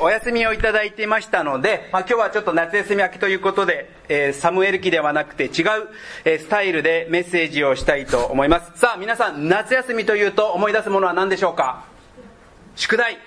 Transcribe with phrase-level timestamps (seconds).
[0.00, 5.52] お休みをいただいていましたので、まあ、今日はちょっと夏休み明けということで、えー、サムエル記ではなくて違う、
[6.24, 8.78] えー、スタイルでメッセージをしたいと思います。
[8.78, 11.84] さあ皆さん、夏休みというと思い出すものは何でしょうか？
[12.76, 13.18] 宿題。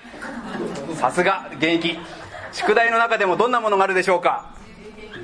[0.96, 2.00] さすが、現役。
[2.54, 4.56] 宿題の中でもどんなものがあるでしょうか？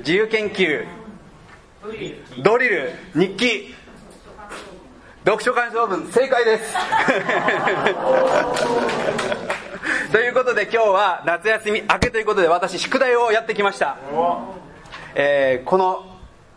[0.00, 0.86] 自由研究、
[2.42, 3.74] ドリル、日記、
[5.24, 6.74] 読書感想文、正解です。
[10.12, 13.96] ということで今日は夏休み明けということで私宿題をやってきました、
[15.14, 16.04] えー、この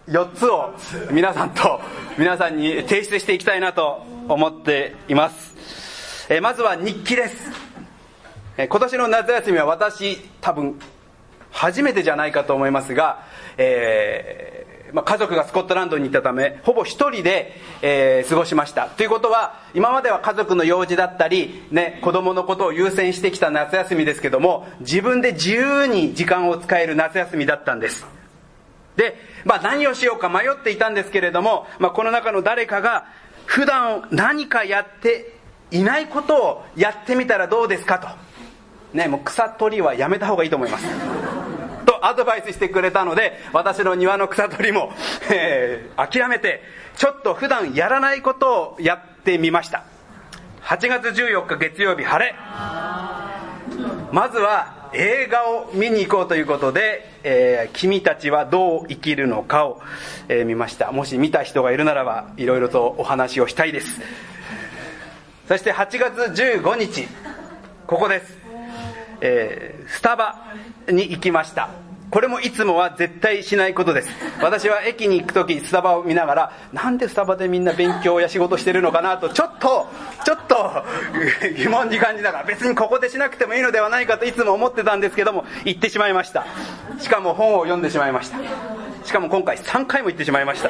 [0.07, 0.73] 4つを
[1.11, 1.79] 皆さんと
[2.17, 7.51] 皆さんに提出していきたいなと思っています、えー、まずは日記です、
[8.57, 10.79] えー、今年の夏休みは私多分
[11.51, 13.25] 初めてじゃないかと思いますが、
[13.57, 14.60] え
[14.93, 18.87] まあ、家族がスコットランドに行ったためほぼ一人で、えー、過ごしました。
[18.87, 28.05] ということは今までは家族の用事だったり、ね、子供のことを優先してきた夏休みですけども自分で自由に時間を使える夏休みだったんです。
[28.95, 33.05] で、まあ、何をしようか迷っていたんですけれども、まあ、この中の誰かが
[33.45, 35.33] 普段何かやって
[35.71, 38.07] いないことをやってみたらどうですかと。
[38.93, 41.40] ねもう草取りはやめた方がいいと思います。
[41.85, 44.93] とアドバイスしてくれたので私の庭の草取りも、
[45.31, 46.63] えー、諦めて
[46.97, 49.83] ちょっと普段やらないことをやってみました。
[50.63, 52.35] 8月14日月曜日晴れ。
[54.11, 59.81] まずは映画を見に行こうということで、えー、君たちはどう生きるのかを、
[60.27, 60.91] えー、見ました。
[60.91, 64.01] もし見た人がいるならばいろいろとお話をしたいです。
[65.47, 67.07] そして8月15日
[67.87, 68.40] ここです。
[69.21, 70.35] えー、スタバ
[70.89, 71.69] に行きました。
[72.09, 74.09] これもいつもは絶対しないことです。
[74.41, 79.87] 私は駅に行く時スタバを見ながらなんでスタバでみんな勉強や仕事してるのかなとちょっと
[80.25, 80.83] ちょっと
[81.55, 86.45] 疑問に感じながら別にここでしなくてもいいのではないかといつも思ってたんですけども行ってしまいました。
[86.99, 88.39] しかも本を読んでしまいました。
[89.05, 90.69] しかも今回3回も行ってしまいました。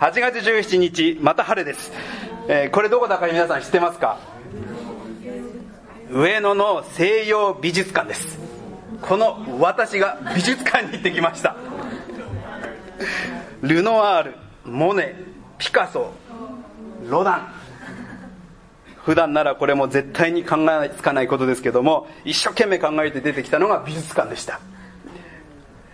[0.00, 1.90] 8月17日また晴れです、
[2.48, 4.33] えー、これどこだか皆さん知ってますか？
[6.14, 8.38] 上野の西洋美術館です。
[9.02, 11.56] この私が美術館に行ってきました。
[13.62, 15.16] ルノワールモネ
[15.58, 16.12] ピカソ
[17.08, 17.48] ロダン。
[19.04, 24.60] 普段ならこれも絶対に考えつかないことですけども一生懸命考えて出てきたのが美術館でした。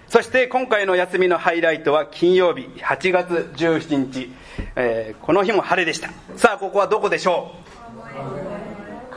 [0.06, 4.30] そして今回の休みのハイライトは金曜日8月17日、
[4.76, 6.10] えー、この日も晴れでした。
[6.36, 7.52] さあここはどこでしょ
[8.56, 8.59] う？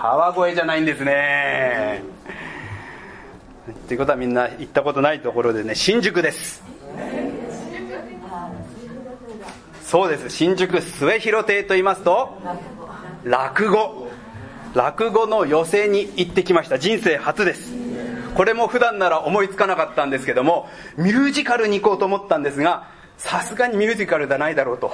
[0.03, 2.03] 川越じゃないんですね。
[3.87, 6.61] ということはみんな行ったことないところでね新宿です。
[9.81, 10.29] そうです。
[10.29, 12.37] 新宿末広亭と言いますと
[13.23, 14.09] 落語。
[14.73, 16.77] 落語の寄席に行ってきました。
[16.77, 17.71] 人生初です。
[18.35, 24.91] これも普段なら思いつかなかったんですけどもミュージカルに行こうと思ったんですがさすがにミュージカルじゃないだろうと。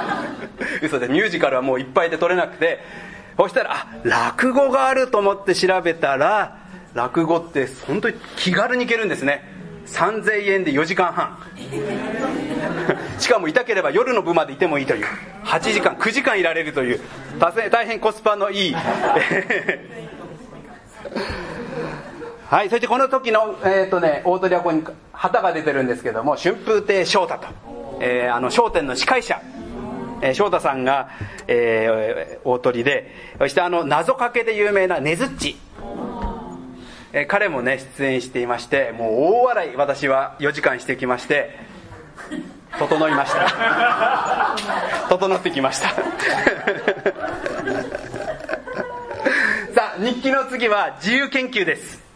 [0.82, 2.80] 嘘でミュージカルはもういっぱいで撮れなくて
[3.38, 6.58] そしたらあ落語があると思って調べたら
[6.92, 9.56] 落語って本当に気軽に行けるんですね。
[9.86, 11.38] 3000円で4時間半。
[13.18, 15.06] しかもいたければ夜の部までいてもいいという。
[15.44, 17.00] 8時間9時間いられるという。
[17.70, 18.74] 大変コスパのいい。
[22.48, 24.82] はいそしてこの時のえっ、ー、とね大鳥はここに
[25.12, 27.46] 旗が出てるんですけども春風亭昇太と、
[28.00, 29.40] えー、あの『笑点』の司会者。
[30.22, 31.10] えー、翔太さんが、
[31.46, 35.56] えー、大鳥でそしてあの謎かけで有名なねずっち、
[37.12, 41.78] えー、彼もね出演していましてもう大笑い私は4時間してきまして
[42.78, 44.56] 整いました。
[45.08, 45.88] 整ってきました。
[49.74, 52.06] さあ日記の次は自由研究です。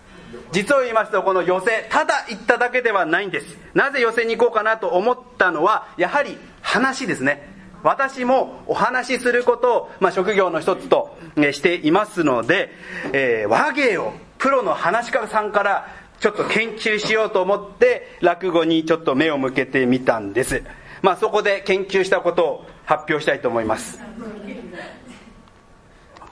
[0.52, 3.56] 実を言いますとこの寄席ただ行っただけではないんです。
[3.74, 7.51] なぜ寄席に行こうかなと思ったのはやはり話ですね
[7.82, 12.70] 私もお話しすることを、まあ、職業の一つとしていますので、
[13.12, 15.86] えー、和芸をプロの話し家さんから
[16.20, 20.62] ちょっと研究しようと思って落語にちょっと目を向けてみたんです。
[21.02, 24.00] まあ、そこで研究したことを発表したいと思います。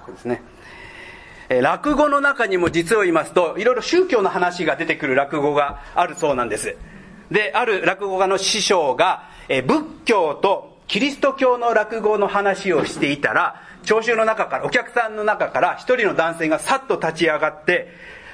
[0.07, 0.43] そうですね。
[1.51, 6.77] え落語の中にも実を言いますといろいろ宗教の話が出てくる落語があるそうなんです
[7.33, 17.93] である落語家の師匠がえ仏教とキリスト教の落語の話をしていたら、聴衆の中から、お客さんの中から一人の男性がさっと立ち上がって、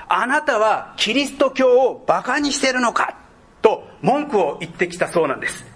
[0.08, 3.18] あなたはキリスト教を馬鹿にしてるのか
[3.60, 5.66] と文句を言ってきたそうなんです。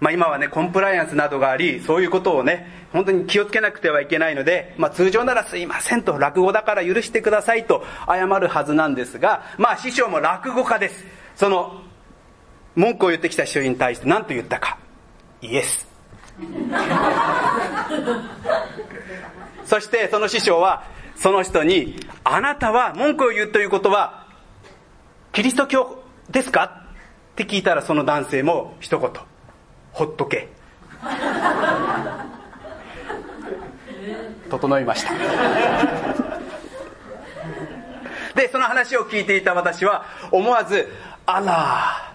[0.00, 11.04] まあ、今はねコンプライアンスなどがありそういうことをね本当に気をつけなくてはいけないので、まあ、通常ならすいませんと落語だから許してくださいと謝るはずなんですがまあ師匠も落語家です
[11.36, 11.82] その
[12.76, 14.78] 文句を言ってきた人に対して何と言ったか
[15.42, 15.88] イエス
[19.64, 20.84] そしてその師匠は
[21.16, 24.26] その人に「あなたは文句を言うということは
[25.32, 26.70] キリスト教ですか?」っ
[27.36, 29.10] て聞いたらその男性も一言
[29.92, 30.48] 「ほっとけ」
[34.50, 35.12] 整いました
[38.34, 40.90] でその話を聞いていた私は思わず
[41.26, 42.14] 「あら」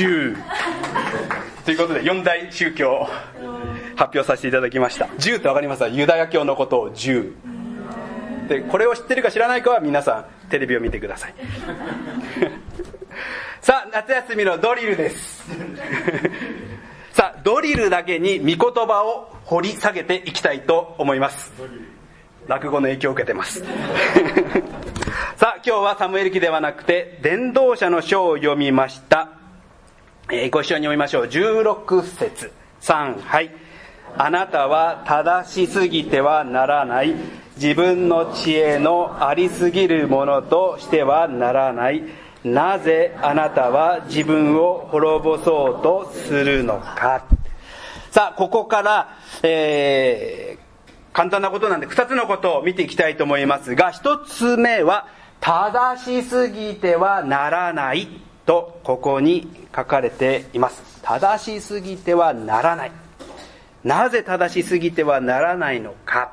[0.00, 0.36] 10
[1.66, 3.06] ということで四大宗教
[3.96, 5.04] 発表させていただきました。
[5.06, 7.34] 10って分かりますかユダヤ教のことを10
[8.48, 11.34] でこれを知ってるか知らないかは皆さんテレビを見てください。
[13.60, 15.44] さあ夏休みのドリルです。
[17.12, 21.52] さあドリルだけに御言葉を掘り下げていきたいと思います。
[22.46, 23.62] 落語の影響を受けてます。
[25.36, 29.39] さあ今日はサムエル記ではなくて伝道者の書を読みました。
[30.32, 31.24] えー、ご一緒に読みましょう。
[31.26, 32.52] 16節。
[32.82, 33.50] 3はい。
[34.16, 37.14] あなたは正しすぎてはならない。
[37.56, 42.04] 自分の知恵のありすぎるものとしてはならない。
[42.44, 47.24] なぜあなたは自分を滅ぼそうとするのか。
[48.10, 55.06] さあここから、えー、簡単なことなんで2つのことを見ていきたいと思いますが1つ目は
[55.40, 58.29] 正しすぎてはならない。
[58.46, 60.82] とここに書かれています。
[61.02, 62.92] 正しすぎてはならない。
[63.84, 66.32] なぜ正しすぎてはならないのか。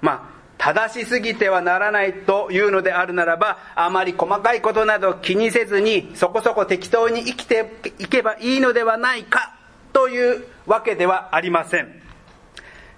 [0.00, 7.68] まあ正しすぎてはならないというのであるならばあまり細かいことなど気にせずにそこそこ適当に生きて
[7.98, 9.56] いけばいいのではないか
[9.92, 12.01] というわけではありません。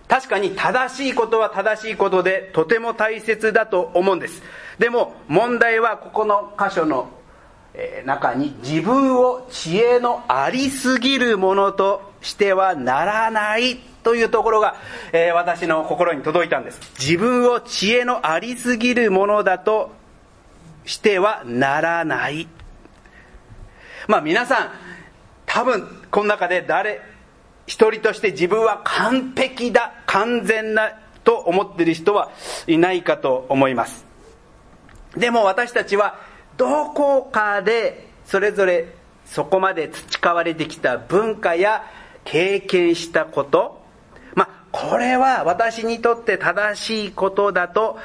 [0.09, 4.43] 確かに正しいことは正しいことでとても大切だと思うんです。
[4.79, 7.09] でも問題はここの箇所の
[8.05, 14.77] 中に自分を知恵のありすぎるものとしてはならないというところが、
[15.13, 16.81] え私の心に届いたんです。
[16.99, 19.93] 自分を知恵のありすぎるものだと
[20.85, 22.47] してはならない。
[24.07, 24.71] まあ皆さん
[25.47, 27.01] 多分この中で誰
[27.67, 32.31] 一人として自分は完璧だ完全だと思っている人は
[32.67, 34.05] いないかと思います。
[35.17, 36.19] でも私たちは
[36.57, 38.89] どこかでそれぞれ
[39.27, 41.85] そこまで培われてきた文化や
[42.25, 43.83] 経験したこと
[44.35, 47.99] まあこれは私にとって正しいことだと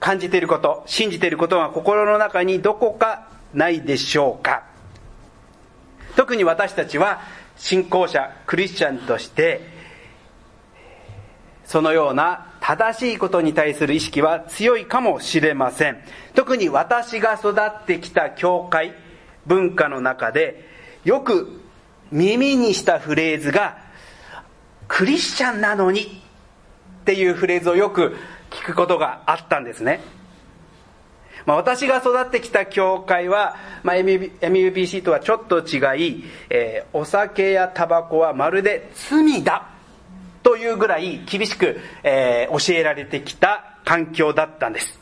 [0.00, 4.64] 感じていること信じていることが心の中にどこかないでしょうか。
[6.16, 7.20] 特に私たちは
[7.60, 9.60] 信仰者クリスチャンとして
[11.64, 15.98] そのような正しいことに対する意識は強いかもしれません。
[16.34, 18.94] 特に私が育ってきた教会
[19.46, 20.68] 文化の中で
[21.04, 21.60] よく
[22.10, 23.78] 耳にしたフレーズが
[24.88, 28.16] クリスチャンなのにっていうフレーズをよく
[28.50, 30.00] 聞くことがあったんですね。
[31.50, 39.66] まあ、私が育ってきた教会は、まあ、MUBC とはちょっと違い、えー、お酒やタバコはまるで罪だ
[40.44, 45.00] というぐらい厳しく、えー、教えられてきた環境だったんです。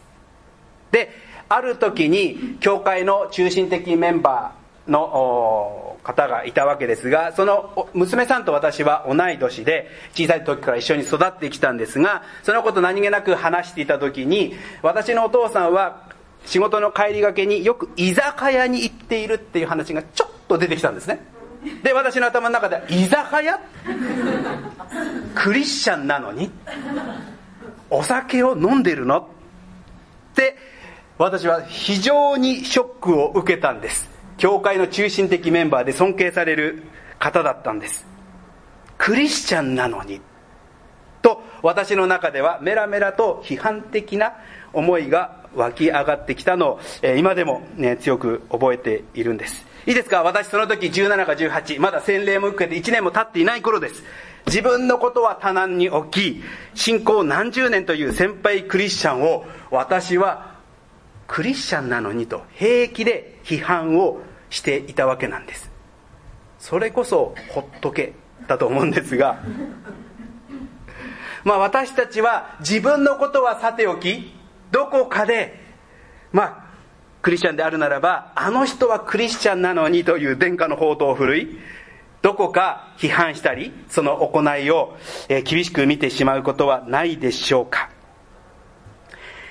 [0.90, 1.11] で
[1.50, 16.07] ある時に教会の中心的メンバーの方がいたわけですがその娘さんと私は同い年で小さい時から一緒に育ってきたんですがそのこと何気なく話していた時に私のお父さんは
[16.49, 21.21] 仕事の帰りがけによく居酒屋に行っているっていう話がちょっと出てきたんですね。
[21.83, 23.61] で私の頭の中で居酒屋？
[25.35, 26.50] クリスチャンなのに？
[27.90, 29.19] お酒を飲んでるの？
[29.19, 29.25] っ
[30.35, 30.57] て
[31.19, 34.09] 私は非常にショックを受けたんです。
[34.38, 36.83] 教会の中心的メンバーで尊敬される
[37.19, 38.07] 方だったんです。
[38.97, 40.23] クリスチャンなのに。
[41.62, 44.34] 私の中ではメラメラと批判的な
[44.72, 46.80] 思いが湧き上がってきたのを、
[47.16, 49.66] 今でも、ね、強く覚えているんです。
[49.86, 50.22] いいですか？
[50.22, 54.02] 私その時17か18まだ洗礼も受けて1年も経っていない頃です。
[54.46, 56.42] 自分のことは多難に置き
[56.74, 60.56] 信仰何十年という先輩クリスチャンを私は
[61.26, 65.70] クリスチャンなのにと平気で批判をしていたわけなんです。
[66.58, 68.12] それこそほっとけ
[68.46, 69.38] だと思うんですが
[71.45, 74.33] まあ私たちは自分のことはさておき
[74.71, 75.61] どこかで
[76.33, 76.68] まあ
[77.23, 81.59] クリスチャンであるならばあの人はクリスチャンなのにという殿下の宝刀を振るい
[82.23, 84.97] どこか批判したりその行いを
[85.45, 87.90] 厳しく見てしまうことはないでしょうか。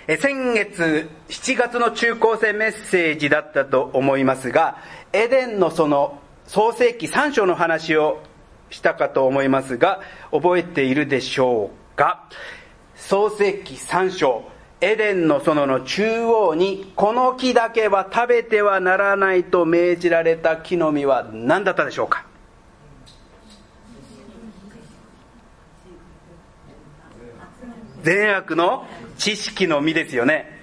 [0.09, 4.77] え先月7月の中高生メッセージだったと思いますが
[5.11, 8.23] エデンのその創世記3章の話を
[8.69, 12.29] したかと思いますが覚えているでしょうか？
[12.95, 14.43] 創世記3章。
[14.79, 22.27] エデンの園の中央にこの木だけは食べてはならないと命じられた木の実は何だったでしょうか？
[28.03, 28.85] 善悪の
[29.17, 30.61] 知識の実ですよね。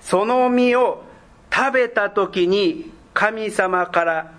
[0.00, 1.04] その実を
[1.52, 4.32] 食べた時に神様から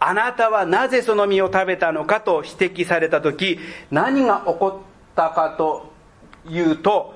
[0.00, 3.58] あなたはなぜその実を食べたのかと指摘された時
[3.90, 5.92] 何が起こったかと
[6.48, 7.14] いうと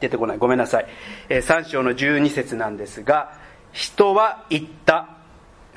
[0.00, 0.38] 出てこない。
[0.38, 0.86] ごめんなさい、
[1.28, 3.32] え3章の12節なんですが
[3.72, 5.08] 人は言った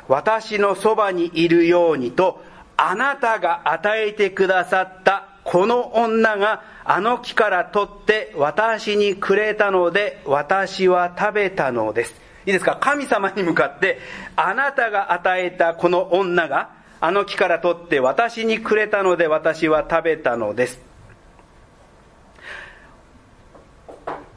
[0.07, 2.43] 私のそばにいるようにと
[2.77, 12.30] あなたが与えてくださったこの女があの木から取って私にくれたので私は食べたのです。
[12.45, 12.77] いいですか？
[12.79, 13.99] 神様に向かって
[14.35, 20.79] あなたが与えたこの女があの木から取って私にくれたので私は食べたのです。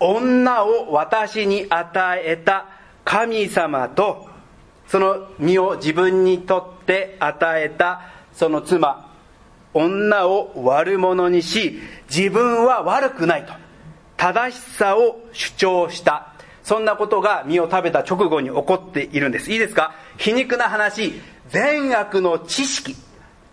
[0.01, 2.67] 女を私に与えた
[3.05, 4.29] 神様と
[4.87, 9.11] その身を自分にとって与えたその妻
[9.73, 11.81] 女を悪者にし
[12.15, 13.53] 自分は悪くないと
[14.17, 16.34] 正しさを主張した。
[16.64, 19.52] そんなことが身を食べた直後に起こっているんです。
[19.52, 19.94] いいですか？
[20.16, 21.12] 皮肉な話。
[21.50, 22.97] 善悪の知識。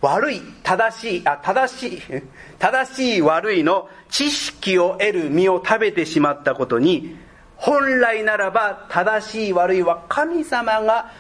[0.01, 2.01] 悪い正しいあ正しい
[2.57, 7.15] 正しい悪いの知識を得る身を食べてしまったことに
[7.55, 11.11] 本来ならば正しい悪いは神様が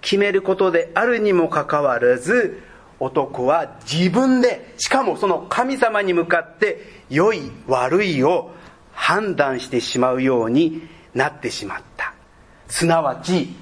[0.00, 2.62] 決めることであるにもかかわらず
[3.00, 8.52] 男は自分でしかもその神様に向かって良い悪いを
[8.94, 12.14] 判断してしまうようになってしまった。
[12.68, 13.54] すなわち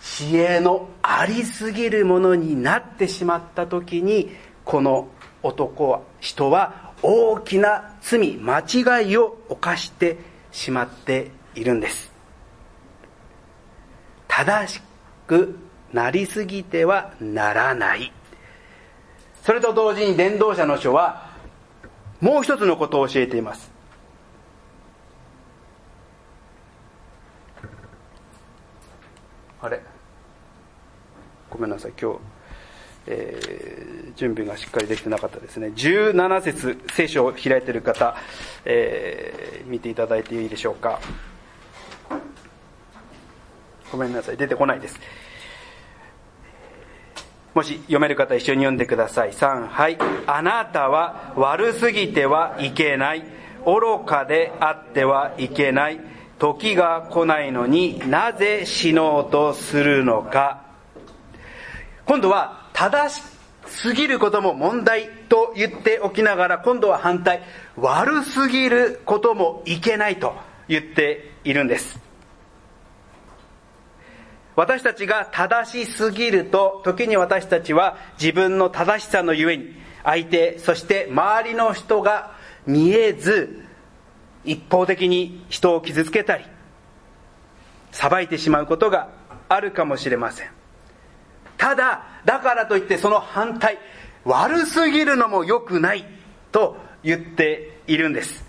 [0.00, 4.30] 知恵のありすぎるものになってしまった時に
[4.64, 5.08] この
[5.42, 10.18] 男は人は大きな罪間違いを犯して
[10.52, 12.12] しまっているんです。
[14.26, 14.82] 正し
[15.26, 15.58] く
[15.92, 18.12] なりすぎてはならない。
[19.42, 21.30] それと同時に伝道者の書は
[22.20, 23.73] もう一つのことを教えています。
[31.54, 32.18] ごめんなさい今日、
[33.06, 38.16] えー、準備がしっかりできてなかったですね17節聖書を開いている方、
[38.64, 41.00] えー、見ていただいていいでしょうか
[43.92, 44.98] ごめんなさい出てこないです
[47.54, 49.30] もし読める方一緒に読んでください。
[49.30, 49.96] 3、はい。
[50.26, 53.22] あなたは悪すぎてはいけない。
[53.64, 56.00] 愚かであってはいけない。
[56.40, 60.64] 時が来ないのになぜ死のうとするのか。
[62.06, 63.22] 今度は正し
[63.66, 67.42] すぎることも問題と言っておきながら今度は反対。
[67.76, 70.34] 悪すぎることもいけないと
[70.68, 71.98] 言っているんです。
[74.56, 82.32] 私たちが正しすぎると、時に私たちは自分の正しさのゆえに、相手、そして周りの人が
[82.66, 83.64] 見えず、
[84.44, 86.44] 一方的に人を傷つけたり、
[87.90, 89.08] 裁いてしまうことが
[89.48, 90.63] あるかもしれません。
[91.56, 93.78] ただ、だからといってその反対、
[94.24, 96.04] 悪すぎるのも良くない
[96.52, 98.44] と言っているんです。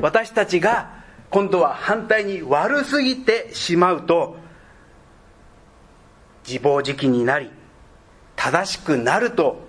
[0.00, 0.90] 私たちが
[1.30, 4.36] 今度は反対に悪すぎてしまうと、
[6.46, 7.50] 自暴自棄になり
[8.36, 9.60] 正しくなると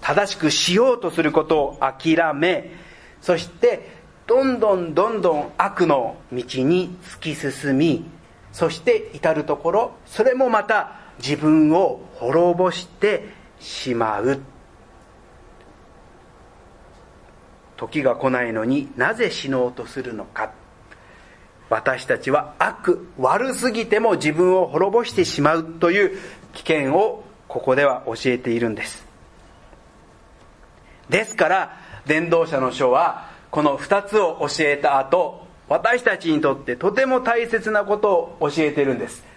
[0.00, 2.70] 正しくしようとすることを諦め
[3.20, 8.04] そしてどんどんどんどん悪の道に突き進み
[8.52, 13.28] そして至る所それもまた自分を滅ぼして
[13.60, 14.40] しまう
[17.76, 20.52] 時が来ないのになぜ死のうとするのか
[21.70, 26.18] 私たちは悪、悪すぎても自分を滅ぼしてしまうという
[26.52, 29.06] 危険をここでは教えているんです。
[31.08, 39.29] ですから、伝道者の書はこの二つを教えた後、私たちにとってとても大切なことを教えているんです。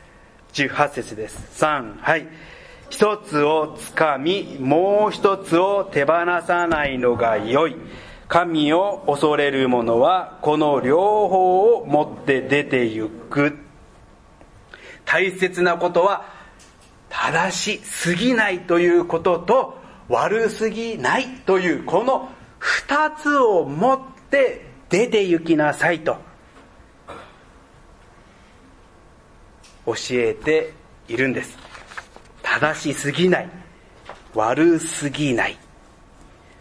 [0.53, 1.63] 18節です。
[1.63, 2.27] 3、はい。
[2.89, 6.13] 一つをつかみ、もう一つを手放
[6.45, 7.75] さないのが良い。
[8.27, 13.59] 神を恐れる者はこの両方を持って出て行く
[15.05, 16.25] 大切なことは
[17.09, 19.77] 正しすぎないということと
[20.09, 23.99] 悪すぎないというこの二つを持っ
[24.31, 26.17] て出て行きなさいと
[29.85, 30.73] 教えて
[31.07, 31.57] いるんです。
[32.41, 33.49] 正しすぎない。
[34.33, 35.57] 悪すぎない。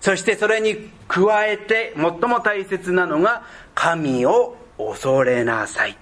[0.00, 5.96] そしてそれに加えて最も大切なのが神を恐れなさい。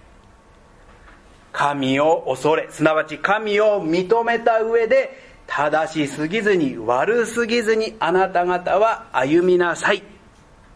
[1.53, 2.69] 神を恐れ。
[2.71, 10.03] すなわち神を認めた上で正しすぎずに悪すぎずにあなた方は歩みなさい。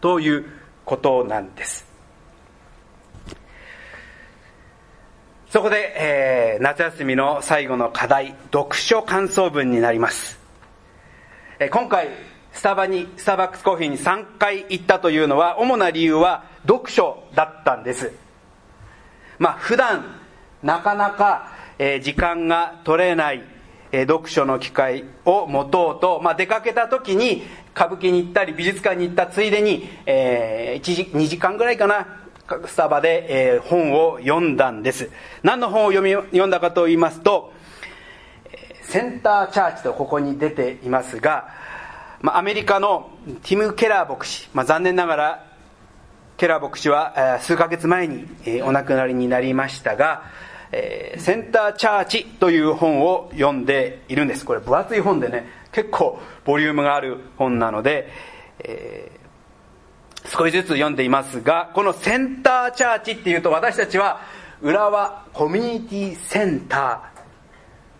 [0.01, 0.45] という
[0.83, 1.94] ことなんです。
[5.49, 10.39] そこで、えー、夏休みの最後の課題読書感想文になります、
[11.59, 12.09] えー、今回
[12.51, 18.13] スタバにスターバックスコーヒーに3回行ったというのは主な理由は読書だったんです。
[19.37, 20.05] まあ普段
[20.63, 23.43] なかなか、えー、時間が取れない、
[23.91, 27.43] えー、読書の機会を持とうと、まあ、出かけた時に
[27.75, 32.24] 歌舞伎に行ったり美術館に行ったついでに、えー、1時2時間ぐらいかな
[32.67, 35.09] スタバで、えー、本を読んだんです
[35.43, 37.53] 何の本を読み読んだかと言いますと
[38.81, 41.49] センターチャーチとここに出ていますが、
[42.21, 43.09] まあ、アメリカの
[43.43, 45.45] ティム・ケラー牧師、まあ、残念ながら
[46.37, 48.27] ケラー牧師は数ヶ月前に
[48.63, 50.23] お亡くなりになりましたが
[50.77, 54.45] えー、センターチャーチという本を読んでいるんです。
[54.45, 58.09] これ分厚い本でね、結構ボリュームがある本なので、
[58.59, 59.24] えー、
[60.27, 64.21] 少しずつ読んでいますが、このセンターチャーチっていうと私たちは、
[64.61, 67.15] 浦和コミュニティセンター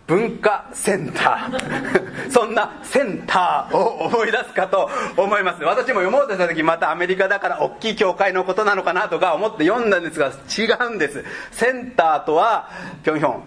[0.06, 2.30] 文化センター。
[2.30, 11.24] そんなセンターを思い出すかと思います私も読もうとした時またアメリカだから大きい教会のことなのかなとか思って読んだんですが違うんです。
[11.50, 12.68] センターとは
[13.02, 13.42] ぴょんひょん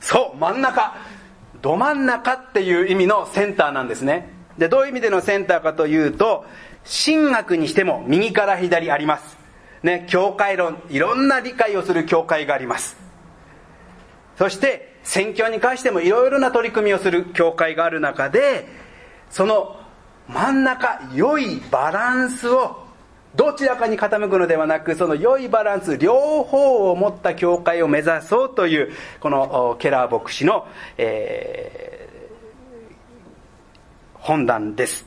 [0.00, 0.94] そう真ん中。
[1.62, 4.35] ど真ん中っていう意味のセンターなんですね。
[4.58, 6.44] でどういう意味でのセンターかというと
[7.04, 9.36] 神学にしても右から左あります。
[9.82, 12.96] ね教会論いろんな理解をする教会があります。
[14.38, 18.66] そして選挙に関してもいろいろな取り組みをする教会がある中で
[19.30, 19.80] その
[20.28, 22.86] 真ん中良いバランスを
[23.36, 30.66] どちらかに傾くのではなくその良いバランス両方を持った教会を目指そうというこのケラー牧師の、
[30.96, 31.95] えー、
[34.26, 35.06] 本段です。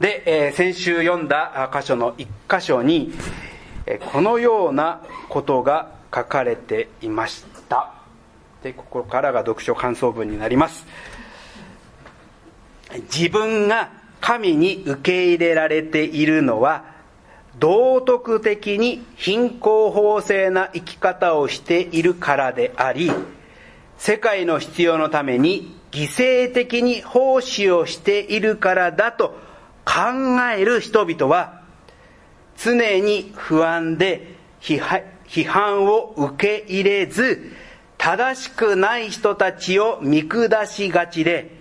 [0.00, 3.12] で、え、先週読んだ箇所の一箇所に
[3.86, 7.92] えこのようなことが書かれていました。
[8.62, 10.86] でここからが読書感想文になります。
[13.12, 16.84] 自分が神に受け入れられているのは
[17.58, 23.10] 道徳的に貧困法制な生き方をしているからであり
[23.98, 29.38] 世界の必要のために犠牲的に奉仕をしているからだと
[29.84, 31.62] 考える人々は
[32.56, 37.52] 常に不安で批判を受け入れず
[37.96, 41.56] 正しくない人たちを見下しがちで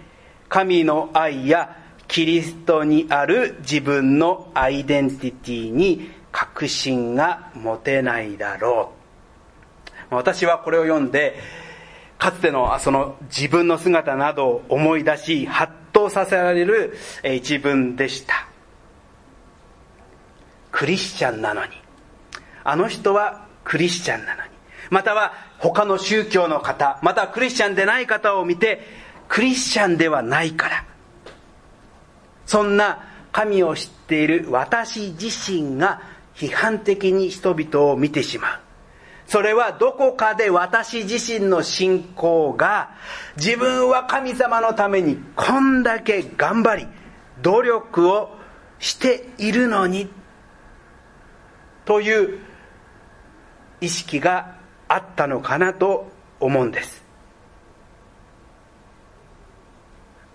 [0.50, 8.94] 神の愛やキリストにある自分のアイデンティティに確信が持てないだろ
[10.12, 10.16] う。
[10.16, 11.40] 私はこれを読んで
[12.24, 18.48] かつてのその自分の姿などを思い出しハッとさせられる一文でした
[20.72, 21.72] クリスチャンなのに
[22.64, 24.54] あの人はクリスチャンなのに
[24.90, 28.82] または他の宗教の方、またはクリスチャンでない方を見て、
[29.28, 30.86] クリスチャンではないから。
[32.46, 33.00] そんな
[33.32, 36.02] 神を知っている私自身が
[36.36, 38.63] 批判的に人々を見てしまう。
[39.28, 42.92] それはどこかで私自身の信仰が
[43.38, 46.88] 自分は神様のためにこんだけ頑張り
[47.42, 48.36] 努力を
[48.80, 50.10] しているのに
[51.86, 52.40] という
[53.82, 54.56] 意識が
[54.88, 56.08] あったのかなと
[56.40, 57.04] 思うんです。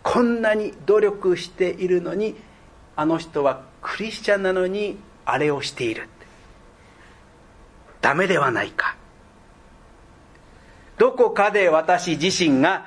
[0.03, 2.35] こんなに努力しているのに
[2.97, 6.09] あの人はクリスチャンなのにあれをしている。
[8.01, 8.97] ダメではないか。
[10.99, 12.85] どこかで私自身が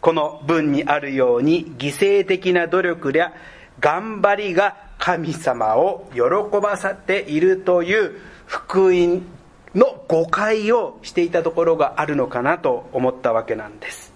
[0.00, 3.32] この文にあるように犠牲的な努力や
[3.80, 6.20] 頑張りが神様を喜
[6.60, 9.22] ばせているという福音
[9.74, 14.12] の誤解をしていたところがあるのかなと思ったわけなんです。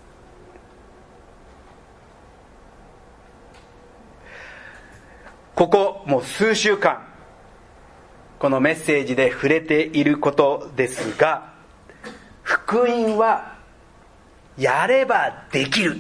[5.55, 7.08] ここもう数週間
[8.39, 11.53] このメッセージで触れていることですが
[12.43, 13.59] 福音は
[14.57, 15.97] やればできる。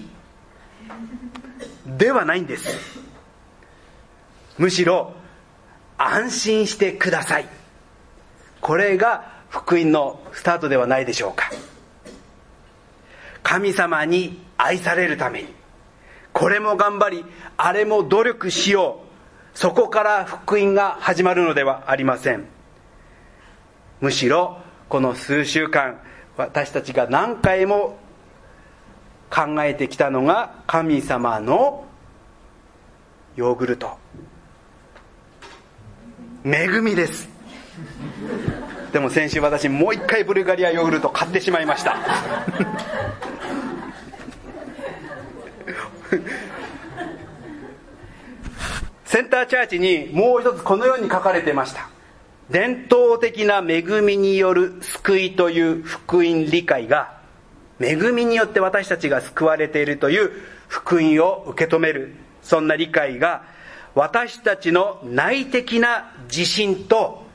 [1.86, 3.00] ではないんです。
[4.56, 5.14] むしろ
[5.96, 7.48] 安心してください。
[8.60, 11.50] これが福音のスタートではないでしょうか。
[13.42, 15.48] 神様に愛されるために
[16.32, 17.24] これも頑張り
[17.56, 19.07] あれも努力しよう。
[19.58, 22.44] そこから福音が始まるのではありません。
[24.00, 25.98] むしろこの数週間
[26.36, 27.98] 私たちが何回も
[29.28, 31.86] 考えてきたのが神様の
[33.34, 33.98] ヨーグルト。
[36.44, 37.28] 恵みです。
[38.92, 41.96] でも先週私もう一回ブルガリアヨーグルト買ってしまいました
[49.18, 51.90] センターチャーチにもう一つこのように書かれてました。
[52.50, 57.18] 伝統的な恵みによる救いという福音理解が
[57.80, 60.30] 恵みによって私たちが救われているという
[60.68, 63.42] 福音を受け止めるそんな理解が
[63.96, 67.26] 私たちの内的な自信と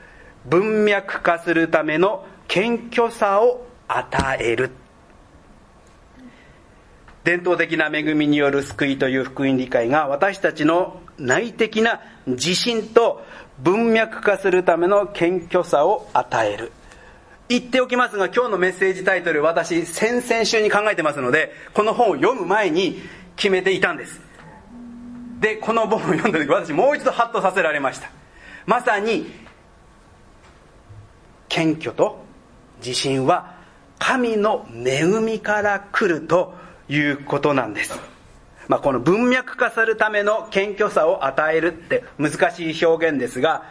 [0.46, 4.70] 文脈化するための謙虚さを与える。
[7.24, 13.24] 伝統的な恵みによる救いという福音理解が私たちの内的な自信と
[13.58, 16.72] 文脈化するための謙虚さを与える。
[17.48, 23.02] 言っておきますが今日のメッセージタイトル私先々週に考えてますのでこの本を読む前に
[23.36, 24.20] 決めていたんです。
[25.40, 28.10] でこの本を読んだ時私もう一度ハッとさせられました。
[28.66, 29.30] まさに
[31.48, 32.22] 謙虚と
[32.78, 33.54] 自信は
[33.98, 38.14] 神の恵みから来るということなんです。
[38.68, 43.64] まあ、この文脈化するための謙虚さを与えるって難しい表現ですが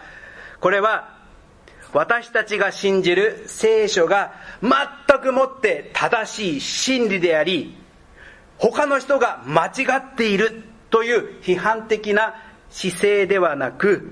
[0.59, 1.17] これは
[1.93, 7.75] 私たちが信じる聖書が全くもって正しい真理であり
[8.57, 12.35] 他の人が間違っているという批判的な
[12.69, 14.11] 姿勢ではなく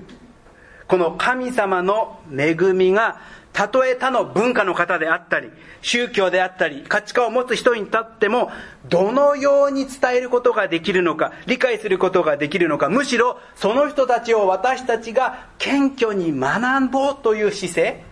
[0.86, 3.20] この神様の恵みが
[3.52, 5.50] たとえ他の文化の方であったり
[5.82, 8.50] 宗教であったり価値観を持つ人にとっても
[8.88, 18.04] どのように伝えることができるのか理解することができるのかむしろその人たちを私たちが謙虚に学ぼうという姿勢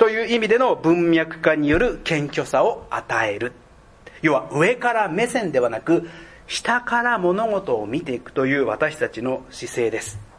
[0.00, 3.52] という意味での文脈化による謙虚さを与える。
[4.22, 6.08] 要は上から目線ではなく
[6.46, 10.29] 下から物事を見ていくという私たちの姿勢です。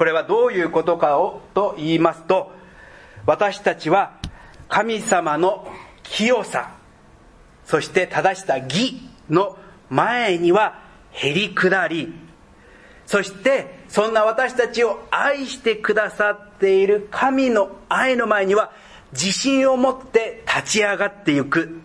[0.00, 2.50] これはどういうことかをと言いますと
[3.26, 4.18] 私たちは
[4.66, 5.70] 神様の
[6.02, 6.74] 清さ
[7.66, 9.58] そして正した義の
[9.90, 12.14] 前にはへり下り
[13.04, 18.72] そしてそんな私たちを愛してくださっている神の愛の前には
[19.12, 21.82] 自信を持って立ち上がっていく。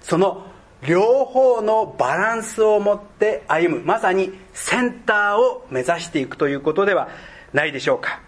[0.00, 0.49] その
[0.86, 3.82] 両方のバランスを持って歩む。
[3.84, 7.08] まさにセンターを目指していくということでは
[7.52, 8.20] ないでしょうか。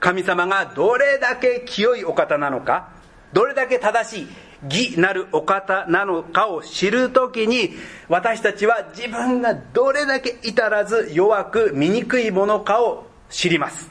[0.00, 2.88] 神様がどれだけ清いお方なのか
[3.34, 4.28] どれだけ正しい
[4.64, 7.70] 義なるお方なのかを知るときに
[8.08, 13.90] 私たちは自分がどれだけ至らず弱く醜いものかを知ります。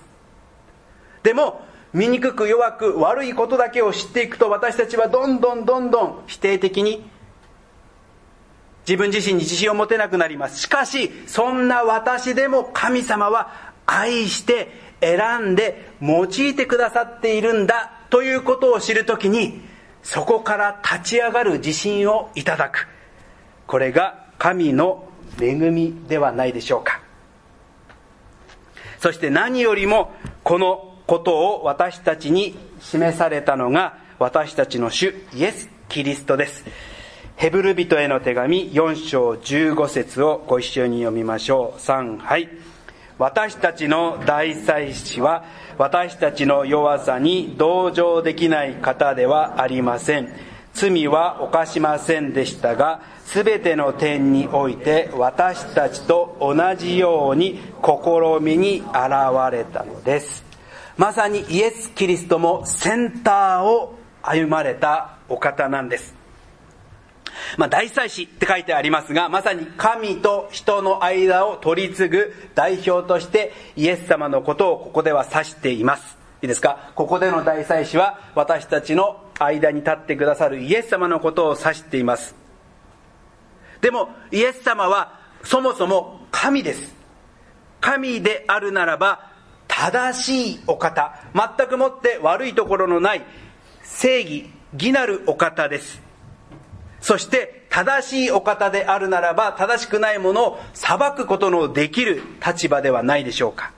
[1.24, 1.62] でも
[1.94, 7.04] 醜く弱く悪いことだけを知っていくと私たちはどんどんどんどん否定的に
[8.88, 10.60] 自分自身に自信を持てなくなります。
[10.60, 14.72] しかしそんな私でも神様は愛して
[15.02, 19.62] 選んで用いてくださっているんだということを知るときに
[20.04, 22.88] そこから立ち上がる自信をいただく。
[23.68, 25.08] これが神の
[25.40, 27.02] 恵みではないでしょうか。
[29.00, 30.12] そして何よりも
[30.44, 36.64] このことを私たちに示されたのが私たちの主イエス・キリストです。
[37.36, 41.80] ヘブル人への手紙4章15節をご一緒に読みましょう。
[41.80, 42.48] 3、はい。
[43.18, 45.46] 私たちの大祭司は
[45.80, 50.32] 私たちの弱さに同情できない方ではありません。
[50.76, 60.49] 罪は犯しませんでしたが、すべての点において私たちと同じように試みに現れたのです。
[61.00, 66.14] まさにイエス・キリストもセンターを歩まれたお方なんです。
[67.56, 76.18] まあ、大祭司って書いてありますが、まさに神と人の間を取り継ぐ代表としてイエス様のことをここでは指しています。
[76.42, 76.92] いいですか？
[76.96, 82.36] ここでの大祭司は私たちの間に立ってくださるイエス様のことを指しています
[83.80, 86.94] でもイエス様はそもそも神です
[87.80, 89.29] 神であるならば
[89.80, 93.24] 正しいお方全くもって悪いところのない
[93.82, 96.02] 正義義なるお方です。
[97.00, 103.72] そして正しいお方であるならば正しくないものを裁くことのできる立場ではないでしょうか。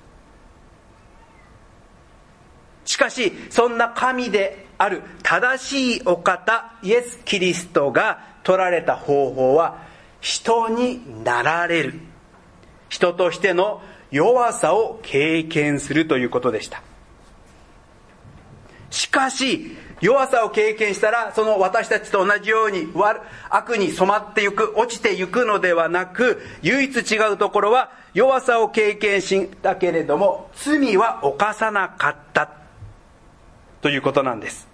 [2.83, 9.77] しかしそんな神である正しいお方イエス・キリストが取られた方法は
[10.19, 11.99] 人になられる。
[12.89, 16.81] 人としての弱さを経験するということでした。
[18.89, 22.91] しかし弱さを経験したらその私たちと同じように
[23.49, 32.49] 悪に染まってゆく落ちてゆくのではなく唯一違うところは弱さを経験したけれども罪は犯さなかった
[33.81, 34.67] ということなんです。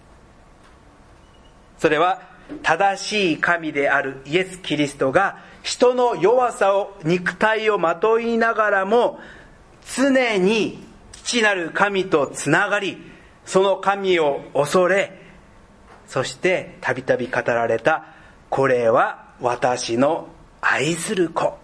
[1.78, 2.21] それは
[2.63, 9.19] 正しい神であるイエス・キリストが人の弱さを肉体をまといながらも
[9.97, 12.97] 常に父なる神とつながり
[13.45, 15.21] その神を恐れ
[16.08, 18.06] そしてたびたび語られた
[18.49, 20.30] これは私の
[20.62, 21.58] 愛する子。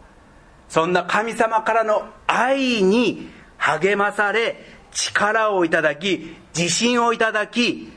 [0.67, 7.89] そんな神様からの愛に励まされ力をいただき自信をいただき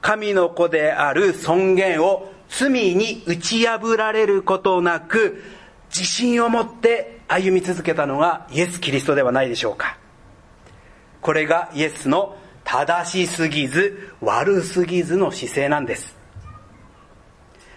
[0.00, 5.42] 神の子である尊厳を罪に打ち破られることなく
[5.88, 9.98] 自信を持って歩み続けたのがイエス・キリストではないでしょうか。
[11.20, 16.16] これがイエスの正しすぎず悪すぎずの姿勢なんです。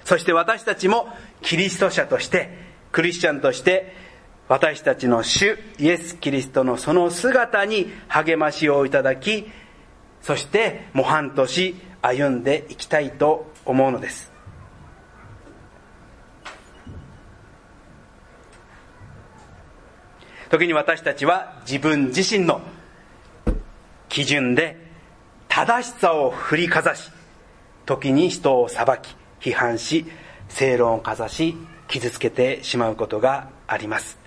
[0.03, 1.09] そして私たちも
[1.41, 2.51] キリスト者として
[2.91, 3.93] クリスチャンとして
[4.47, 9.49] 私たちの主イエス・キリストのその姿に励ましをいただき
[10.21, 14.36] そして模範とし歩んでいきたいと思うのです。
[20.49, 22.61] 時に私たちは自分自身の
[24.09, 24.77] 基準で
[25.47, 27.11] 正しさを振りかざし
[27.85, 30.05] 時に人を裁き批判し
[30.49, 31.55] 正論をかざし
[31.87, 34.17] 傷つけてしまうことがあります。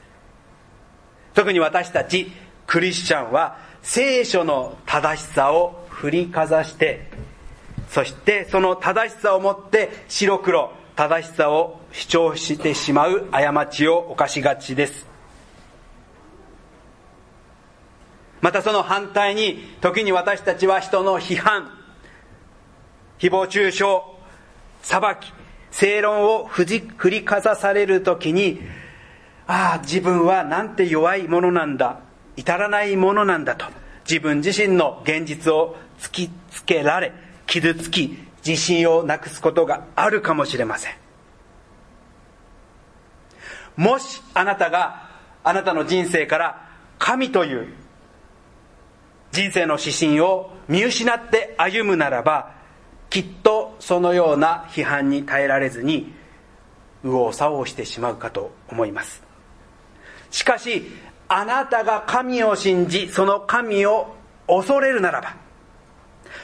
[1.35, 2.31] 特に私たち
[2.67, 7.09] クリスチャンは聖書の正しさを振りかざして
[7.89, 15.10] そしてその正しさをもって白黒正しさを主張してしまう過ちを犯しがちです。
[18.41, 21.71] またその反対に時に私たちは人の批判
[23.19, 23.85] 誹謗中傷
[24.83, 25.33] 裁き
[25.71, 26.65] 正論を振
[27.11, 28.61] りかざされる時に
[29.47, 32.01] ああ自分はなんて弱いものなんだ
[32.37, 33.67] 至らないものなんだと
[34.09, 37.13] 自分自身の現実を突きつけられ
[37.47, 40.95] 傷つき自信をなくすことがあるかもしれません。
[43.77, 45.09] もしあなたが
[45.45, 47.69] あなたの人生から神という
[49.33, 52.53] 人生の指針を見失って歩むならば
[53.11, 56.13] きっとそのような批判に耐えられずに
[57.03, 59.23] 右往左往してしまうかと思います。
[60.31, 60.85] しかし
[61.29, 64.15] あなたが神を信じその神を
[64.47, 65.37] 恐れるならば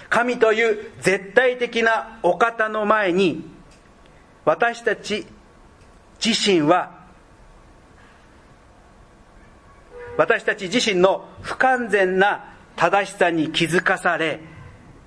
[0.09, 3.45] 神という絶対的なお方の前に
[4.45, 5.27] 私たち
[6.25, 6.97] 自身は
[10.17, 14.41] 私たち自身の不完全な正しさに気づかされ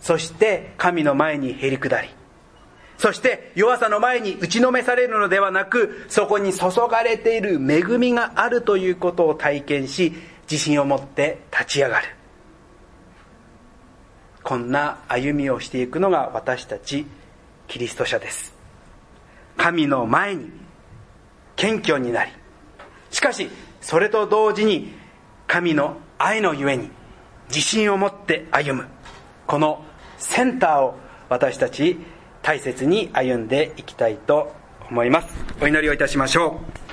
[0.02, 2.10] そして神の前にへり下り。
[2.98, 10.14] そして弱さの前に打ちのめされるのではなくそこに注がれている恵みがあるということを体験し
[10.52, 12.08] 自信を持って立ち上がる。
[14.44, 17.06] こんな歩みをしていくのが私たち
[17.68, 18.54] キリスト者です。
[19.56, 20.52] 神の前に
[21.56, 22.32] 謙虚になり。
[23.12, 24.94] しかしそれと同時に
[25.48, 26.90] 神の愛のゆえに
[27.50, 28.88] 自信を持って歩む。
[29.46, 29.84] この
[30.18, 30.96] センターを
[31.30, 32.00] 私たち
[32.42, 34.54] 大切に歩んでいきたいと
[34.90, 35.46] 思います。
[35.62, 36.89] お祈りをいたしましょう。